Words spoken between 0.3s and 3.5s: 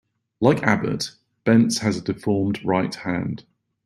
Like Abbott, Bentz has a deformed right hand.